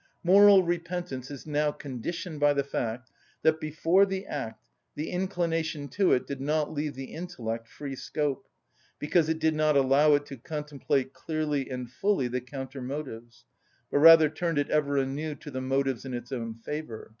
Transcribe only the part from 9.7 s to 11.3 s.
allow it to contemplate